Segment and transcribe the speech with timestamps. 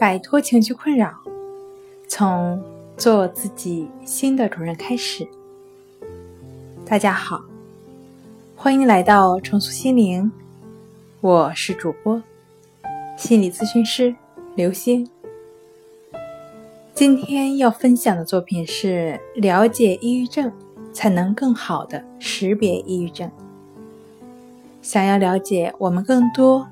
[0.00, 1.12] 摆脱情绪困扰，
[2.08, 2.58] 从
[2.96, 5.28] 做自己新的主人开始。
[6.86, 7.42] 大家好，
[8.56, 10.32] 欢迎来到重塑心灵，
[11.20, 12.22] 我是主播
[13.18, 14.16] 心理咨询师
[14.54, 15.06] 刘星。
[16.94, 20.50] 今天要分享的作品是：了解抑郁症，
[20.94, 23.30] 才能更好的识别抑郁症。
[24.80, 26.66] 想要了解我们更多、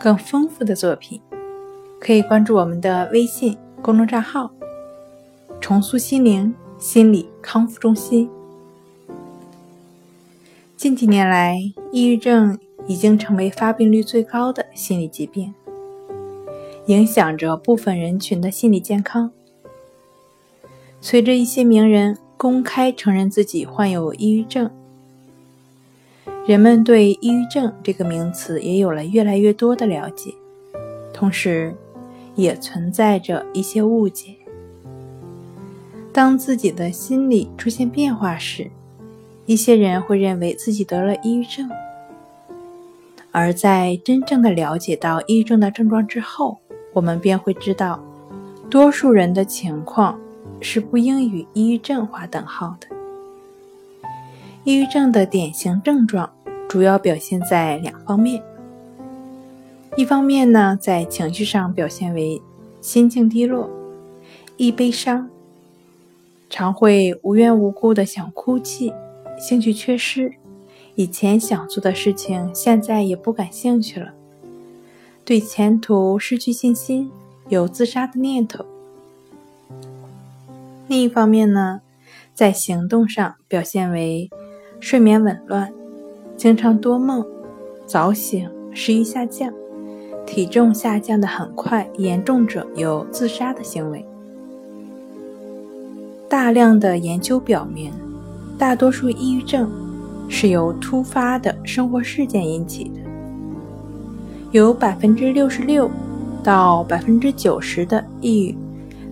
[0.00, 1.20] 更丰富的作品，
[2.04, 4.50] 可以关注我们的微信公众账号
[5.62, 8.28] “重塑心灵心理康复中心”。
[10.76, 11.56] 近几年来，
[11.92, 15.54] 抑郁症已经成为发病率最高的心理疾病，
[16.86, 19.30] 影响着部分人群的心理健康。
[21.00, 24.68] 随着一些名人公开承认自己患有抑郁症。
[26.44, 30.34] 人们对抑郁症这个名词也有了越来越多的了解，
[31.14, 31.72] 同时，
[32.34, 34.36] 也存在着一些误解。
[36.12, 38.70] 当自己的心理出现变化时，
[39.46, 41.68] 一些人会认为自己得了抑郁症。
[43.30, 46.58] 而在真正的了解到抑郁症的症状之后，
[46.92, 47.98] 我们便会知道，
[48.68, 50.20] 多数人的情况
[50.60, 52.86] 是不应与抑郁症划等号的。
[54.64, 56.30] 抑郁症的典型症状
[56.68, 58.42] 主要表现在两方面。
[59.96, 62.40] 一方面呢，在情绪上表现为
[62.80, 63.68] 心境低落、
[64.56, 65.28] 易悲伤，
[66.48, 68.92] 常会无缘无故的想哭泣，
[69.38, 70.32] 兴趣缺失，
[70.94, 74.12] 以前想做的事情现在也不感兴趣了，
[75.24, 77.10] 对前途失去信心，
[77.48, 78.64] 有自杀的念头。
[80.88, 81.82] 另一方面呢，
[82.32, 84.30] 在行动上表现为。
[84.80, 85.72] 睡眠紊乱，
[86.36, 87.24] 经常多梦，
[87.86, 89.54] 早醒，食欲下降，
[90.26, 94.04] 体重下降的很快，严重者有自杀的行为。
[96.28, 97.92] 大量的研究表明，
[98.56, 99.70] 大多数抑郁症
[100.28, 103.00] 是由突发的生活事件引起的，
[104.50, 105.90] 有百分之六十六
[106.42, 108.56] 到百分之九十的抑郁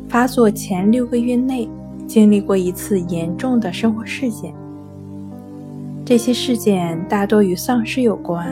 [0.08, 1.68] 发作前六个月内
[2.06, 4.54] 经历过一次严重的生活事件。
[6.06, 8.50] 这些事件大多与丧失有关，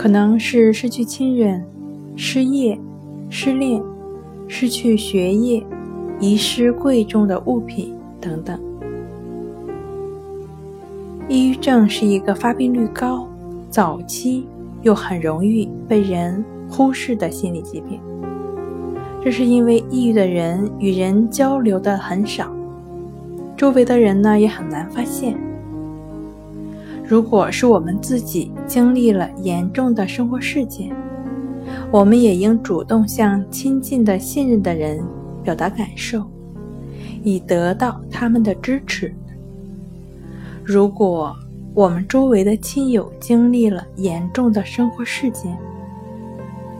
[0.00, 1.62] 可能是失去亲人、
[2.16, 2.80] 失业、
[3.28, 3.82] 失恋、
[4.48, 5.62] 失去学业、
[6.18, 8.58] 遗失贵重的物品等等。
[11.28, 13.28] 抑郁症是一个发病率高、
[13.68, 14.46] 早期
[14.80, 18.00] 又很容易被人忽视的心理疾病。
[19.22, 22.50] 这是因为抑郁的人与人交流的很少，
[23.54, 25.38] 周围的人呢也很难发现。
[27.10, 30.94] 如果是我们自己经历了严重的生活事件，
[31.90, 35.02] 我们也应主动向亲近的、信任的人
[35.42, 36.22] 表达感受，
[37.24, 39.12] 以得到他们的支持。
[40.62, 41.34] 如果
[41.74, 45.58] 我们周围的亲友经历了严重的生活事件，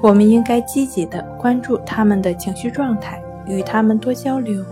[0.00, 4.64] 我们应该积极的关注他们的情绪状态，与他们多交流，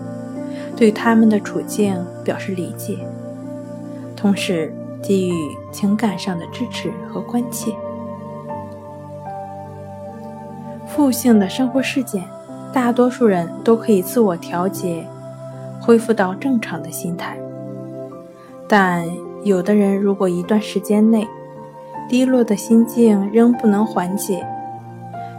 [0.77, 2.97] 对他们的处境表示理解，
[4.15, 4.73] 同时。
[5.03, 7.73] 给予情感上的支持和关切。
[10.87, 12.25] 负性的生活事件，
[12.73, 15.07] 大多数人都可以自我调节，
[15.81, 17.39] 恢复到正常的心态。
[18.67, 19.07] 但
[19.45, 21.27] 有的人如果一段时间内
[22.09, 24.45] 低落的心境仍不能缓解，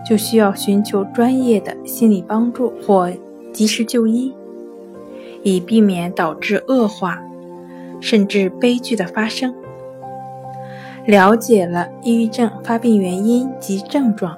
[0.08, 3.12] 就需要寻求专业的心理帮助或
[3.52, 4.34] 及时就医，
[5.44, 7.22] 以避免导致恶化。
[8.00, 9.54] 甚至悲剧的发生。
[11.06, 14.38] 了解了抑郁症发病原因及症状，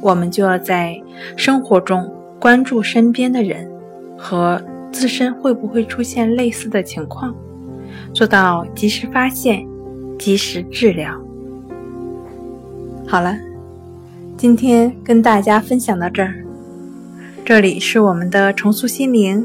[0.00, 1.00] 我们就要在
[1.36, 2.08] 生活中
[2.38, 3.68] 关注身边的人
[4.16, 4.62] 和
[4.92, 7.34] 自身会不会出现类似的情况，
[8.12, 9.66] 做到及时发现、
[10.18, 11.12] 及时治疗。
[13.08, 13.36] 好了，
[14.36, 16.34] 今天跟大家分享到这儿。
[17.44, 19.44] 这里是我们的重塑心灵。